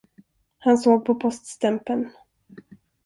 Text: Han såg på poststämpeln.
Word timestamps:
Han 0.59 0.77
såg 0.77 1.05
på 1.05 1.15
poststämpeln. 1.15 2.11